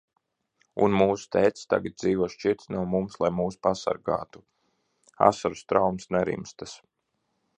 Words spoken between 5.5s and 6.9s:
straumes nerimstas.